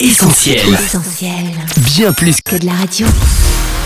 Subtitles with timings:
[0.00, 0.58] Essentiel.
[0.74, 1.30] Essentiel.
[1.94, 3.06] Bien plus Que de la radio.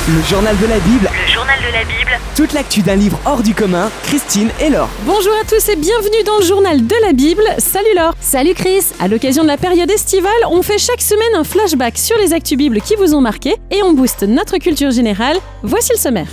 [0.09, 3.43] Le journal de la Bible, Le journal de la Bible, toute l'actu d'un livre hors
[3.43, 4.89] du commun, Christine et Laure.
[5.05, 7.43] Bonjour à tous et bienvenue dans le journal de la Bible.
[7.59, 8.15] Salut Laure.
[8.23, 8.85] Salut Chris.
[9.01, 12.57] À l'occasion de la période estivale, on fait chaque semaine un flashback sur les actus
[12.57, 15.37] Bibles qui vous ont marqué et on booste notre culture générale.
[15.63, 16.29] Voici le sommaire.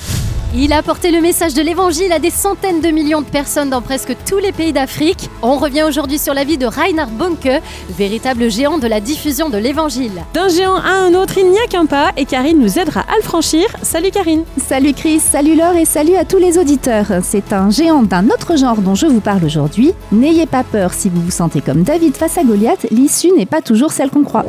[0.58, 3.82] Il a apporté le message de l'évangile à des centaines de millions de personnes dans
[3.82, 5.30] presque tous les pays d'Afrique.
[5.42, 9.57] On revient aujourd'hui sur la vie de Reinhard Bonke, véritable géant de la diffusion de
[9.57, 10.24] l'évangile.
[10.34, 13.18] D'un géant à un autre, il n'y a qu'un pas et Karine nous aidera à
[13.18, 13.65] le franchir.
[13.82, 14.46] Salut Karine.
[14.65, 17.07] Salut Chris, salut Laure et salut à tous les auditeurs.
[17.21, 19.92] C'est un géant d'un autre genre dont je vous parle aujourd'hui.
[20.14, 23.62] N'ayez pas peur si vous vous sentez comme David face à Goliath, l'issue n'est pas
[23.62, 24.46] toujours celle qu'on croit.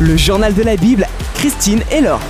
[0.00, 2.20] Le journal de la Bible, Christine et Laure.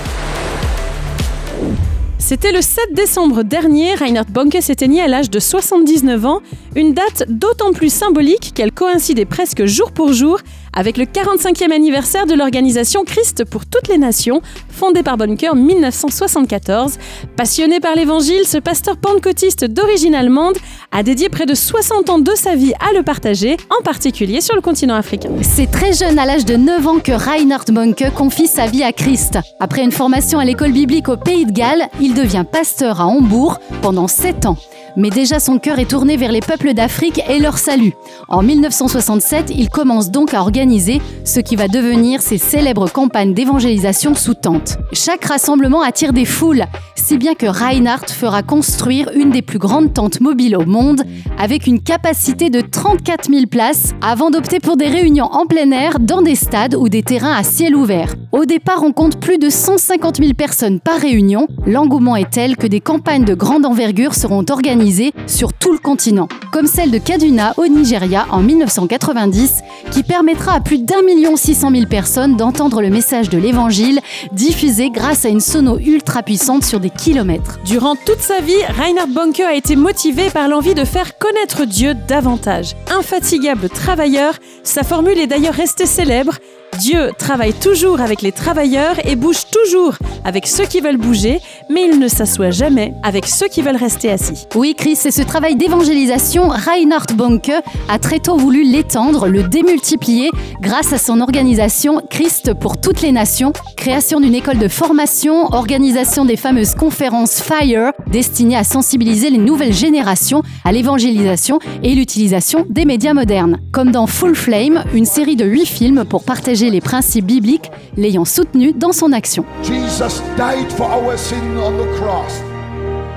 [2.27, 6.41] C'était le 7 décembre dernier, Reinhard Bonke s'éteignit à l'âge de 79 ans,
[6.75, 10.39] une date d'autant plus symbolique qu'elle coïncidait presque jour pour jour
[10.75, 15.55] avec le 45e anniversaire de l'organisation Christ pour toutes les nations, fondée par Bonke en
[15.55, 16.97] 1974.
[17.35, 20.57] Passionné par l'évangile, ce pasteur pentecôtiste d'origine allemande
[20.91, 24.55] a dédié près de 60 ans de sa vie à le partager, en particulier sur
[24.55, 25.29] le continent africain.
[25.41, 28.91] C'est très jeune, à l'âge de 9 ans, que Reinhard Bonke confie sa vie à
[28.91, 29.39] Christ.
[29.59, 33.59] Après une formation à l'école biblique au Pays de Galles, il devient pasteur à Hambourg
[33.81, 34.57] pendant 7 ans.
[34.97, 37.93] Mais déjà son cœur est tourné vers les peuples d'Afrique et leur salut.
[38.29, 44.15] En 1967, il commence donc à organiser ce qui va devenir ses célèbres campagnes d'évangélisation
[44.15, 44.77] sous tente.
[44.93, 46.63] Chaque rassemblement attire des foules,
[46.95, 51.03] si bien que Reinhardt fera construire une des plus grandes tentes mobiles au monde,
[51.37, 55.99] avec une capacité de 34 000 places, avant d'opter pour des réunions en plein air
[55.99, 58.15] dans des stades ou des terrains à ciel ouvert.
[58.31, 61.47] Au départ, on compte plus de 150 000 personnes par réunion.
[61.65, 64.84] L'engouement est tel que des campagnes de grande envergure seront organisées
[65.25, 70.59] sur tout le continent, comme celle de Kaduna au Nigeria en 1990, qui permettra à
[70.59, 73.99] plus d'un million six cent mille personnes d'entendre le message de l'évangile
[74.31, 77.59] diffusé grâce à une sono ultra puissante sur des kilomètres.
[77.65, 81.95] Durant toute sa vie, Reinhard Bonke a été motivé par l'envie de faire connaître Dieu
[82.07, 82.75] davantage.
[82.95, 86.35] Infatigable travailleur, sa formule est d'ailleurs restée célèbre.
[86.79, 91.85] Dieu travaille toujours avec les travailleurs et bouge toujours avec ceux qui veulent bouger, mais
[91.85, 94.45] il ne s'assoit jamais avec ceux qui veulent rester assis.
[94.55, 96.47] Oui, Chris, c'est ce travail d'évangélisation.
[96.49, 97.51] Reinhard Bonke
[97.87, 100.31] a très tôt voulu l'étendre, le démultiplier
[100.61, 106.25] grâce à son organisation Christ pour toutes les nations, création d'une école de formation, organisation
[106.25, 112.85] des fameuses conférences FIRE destinées à sensibiliser les nouvelles générations à l'évangélisation et l'utilisation des
[112.85, 113.59] médias modernes.
[113.71, 118.25] Comme dans Full Flame, une série de huit films pour partager les principes bibliques, l'ayant
[118.25, 119.45] soutenu dans son action.
[119.63, 122.41] Jesus died for our sin on the cross.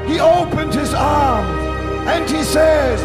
[0.07, 1.49] He opened his arms
[2.07, 3.01] and he says,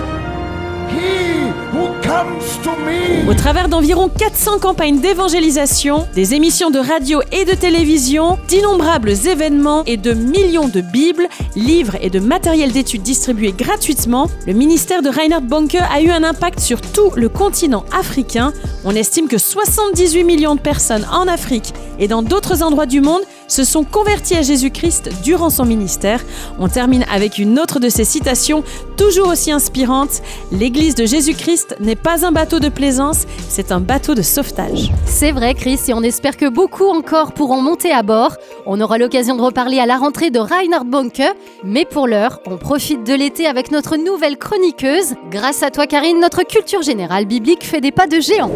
[3.27, 9.83] Au travers d'environ 400 campagnes d'évangélisation, des émissions de radio et de télévision, d'innombrables événements
[9.85, 15.09] et de millions de Bibles, livres et de matériel d'études distribués gratuitement, le ministère de
[15.09, 18.53] Reinhard Bonke a eu un impact sur tout le continent africain.
[18.85, 23.21] On estime que 78 millions de personnes en Afrique et dans d'autres endroits du monde
[23.47, 26.21] se sont convertis à Jésus-Christ durant son ministère.
[26.59, 28.63] On termine avec une autre de ses citations,
[28.97, 30.21] toujours aussi inspirante.
[30.51, 34.91] L'Église de Jésus-Christ n'est pas un bateau de plaisance, c'est un bateau de sauvetage.
[35.05, 38.35] C'est vrai, Chris, et on espère que beaucoup encore pourront monter à bord.
[38.65, 41.23] On aura l'occasion de reparler à la rentrée de Reinhard Bonke,
[41.63, 45.15] mais pour l'heure, on profite de l'été avec notre nouvelle chroniqueuse.
[45.31, 48.51] Grâce à toi, Karine, notre culture générale biblique fait des pas de géant.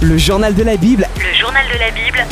[0.00, 2.24] Le journal de la Bible, le journal de la Bible,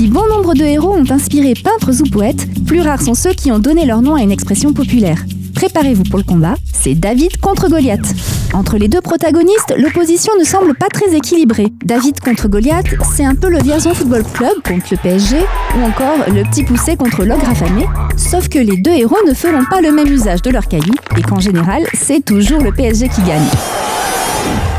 [0.00, 3.52] Si bon nombre de héros ont inspiré peintres ou poètes, plus rares sont ceux qui
[3.52, 5.22] ont donné leur nom à une expression populaire.
[5.54, 8.14] Préparez-vous pour le combat, c'est David contre Goliath.
[8.54, 11.66] Entre les deux protagonistes, l'opposition ne semble pas très équilibrée.
[11.84, 15.36] David contre Goliath, c'est un peu le Vierzon Football Club contre le PSG,
[15.76, 17.84] ou encore le petit poussé contre l'ogre affamé,
[18.16, 21.20] sauf que les deux héros ne feront pas le même usage de leur caillou, et
[21.20, 23.44] qu'en général, c'est toujours le PSG qui gagne.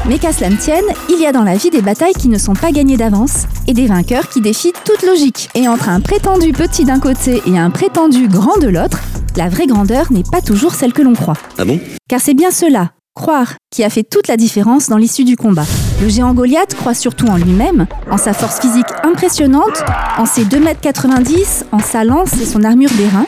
[0.07, 2.37] Mais qu'à cela ne tienne, il y a dans la vie des batailles qui ne
[2.37, 5.49] sont pas gagnées d'avance et des vainqueurs qui défient toute logique.
[5.53, 8.99] Et entre un prétendu petit d'un côté et un prétendu grand de l'autre,
[9.35, 11.37] la vraie grandeur n'est pas toujours celle que l'on croit.
[11.57, 11.79] Ah bon?
[12.09, 15.65] Car c'est bien cela, croire, qui a fait toute la différence dans l'issue du combat.
[16.01, 19.83] Le géant Goliath croit surtout en lui-même, en sa force physique impressionnante,
[20.17, 23.25] en ses 2m90, en sa lance et son armure d'airain,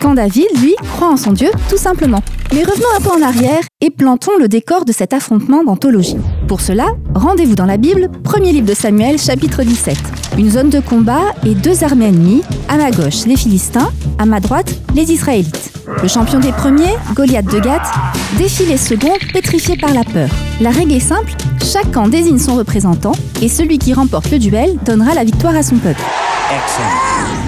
[0.00, 2.22] quand David, lui, croit en son Dieu, tout simplement.
[2.52, 6.16] Mais revenons un peu en arrière et plantons le décor de cet affrontement d'anthologie.
[6.48, 9.96] Pour cela, rendez-vous dans la Bible, premier livre de Samuel, chapitre 17.
[10.38, 14.40] Une zone de combat et deux armées ennemies, à ma gauche les Philistins, à ma
[14.40, 15.72] droite les Israélites.
[16.02, 17.86] Le champion des premiers, Goliath de Gath,
[18.38, 20.28] défie les seconds pétrifiés par la peur.
[20.60, 21.32] La règle est simple,
[21.72, 25.62] Chaque camp désigne son représentant et celui qui remporte le duel donnera la victoire à
[25.64, 26.00] son peuple.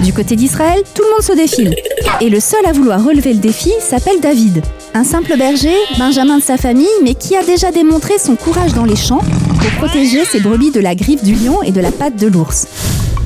[0.03, 1.75] Du côté d'Israël, tout le monde se défile.
[2.19, 4.61] Et le seul à vouloir relever le défi s'appelle David.
[4.95, 8.85] Un simple berger, benjamin de sa famille, mais qui a déjà démontré son courage dans
[8.85, 9.21] les champs
[9.59, 12.67] pour protéger ses brebis de la griffe du lion et de la patte de l'ours.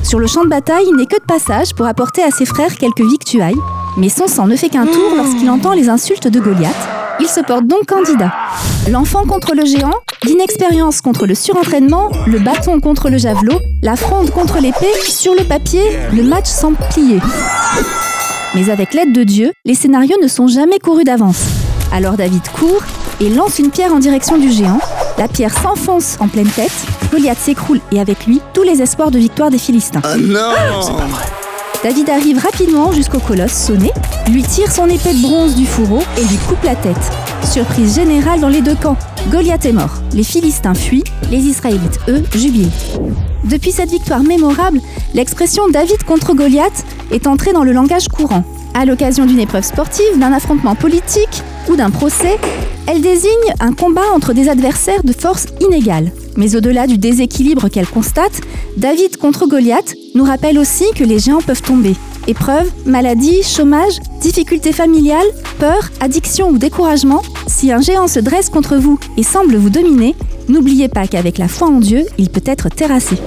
[0.03, 2.75] Sur le champ de bataille, il n'est que de passage pour apporter à ses frères
[2.75, 3.55] quelques victuailles,
[3.97, 6.75] mais son sang ne fait qu'un tour lorsqu'il entend les insultes de Goliath.
[7.21, 8.33] Il se porte donc candidat.
[8.91, 9.93] L'enfant contre le géant,
[10.23, 15.45] l'inexpérience contre le surentraînement, le bâton contre le javelot, la fronde contre l'épée, sur le
[15.45, 15.83] papier,
[16.13, 17.19] le match semble plié.
[18.55, 21.43] Mais avec l'aide de Dieu, les scénarios ne sont jamais courus d'avance.
[21.91, 22.83] Alors David court
[23.19, 24.79] et lance une pierre en direction du géant.
[25.17, 26.71] La pierre s'enfonce en pleine tête,
[27.11, 30.01] Goliath s'écroule et avec lui tous les espoirs de victoire des Philistins.
[31.83, 33.91] David arrive rapidement jusqu'au colosse sonné,
[34.31, 36.95] lui tire son épée de bronze du fourreau et lui coupe la tête.
[37.43, 38.97] Surprise générale dans les deux camps.
[39.31, 39.95] Goliath est mort.
[40.13, 42.71] Les Philistins fuient, les Israélites, eux, jubilent.
[43.43, 44.79] Depuis cette victoire mémorable,
[45.13, 48.43] l'expression David contre Goliath est entrée dans le langage courant.
[48.73, 52.37] À l'occasion d'une épreuve sportive, d'un affrontement politique ou d'un procès,
[52.87, 53.29] elle désigne
[53.59, 56.11] un combat entre des adversaires de force inégale.
[56.35, 58.41] Mais au-delà du déséquilibre qu'elle constate,
[58.77, 61.95] David contre Goliath nous rappelle aussi que les géants peuvent tomber.
[62.27, 65.27] Épreuves, maladies, chômage, difficultés familiales,
[65.59, 70.15] peur, addiction ou découragement, si un géant se dresse contre vous et semble vous dominer,
[70.47, 73.17] n'oubliez pas qu'avec la foi en Dieu, il peut être terrassé.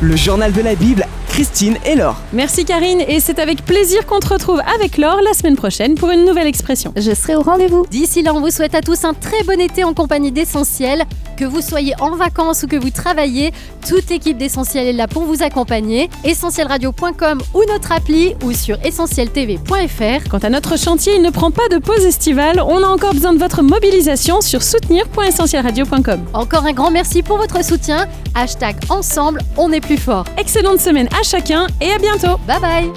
[0.00, 2.16] Le journal de la Bible, Christine et Laure.
[2.32, 6.12] Merci Karine et c'est avec plaisir qu'on te retrouve avec Laure la semaine prochaine pour
[6.12, 6.92] une nouvelle expression.
[6.94, 7.86] Je serai au rendez-vous.
[7.90, 11.02] D'ici là, on vous souhaite à tous un très bon été en compagnie d'Essentiel.
[11.36, 13.52] Que vous soyez en vacances ou que vous travaillez,
[13.88, 16.10] toute l'équipe d'Essentiel est là pour vous accompagner.
[16.24, 20.28] Essentielradio.com ou notre appli ou sur essentieltv.fr.
[20.30, 22.60] Quant à notre chantier, il ne prend pas de pause estivale.
[22.60, 26.24] On a encore besoin de votre mobilisation sur soutenir.essentielradio.com.
[26.32, 28.06] Encore un grand merci pour votre soutien.
[28.34, 30.24] Hashtag ensemble, on est plus fort.
[30.38, 32.38] Excellente semaine à chacun et à bientôt.
[32.46, 32.90] Bye bye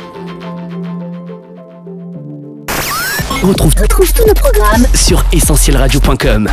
[3.43, 6.49] Retrouve, retrouve tous nos programmes sur essentielradio.com.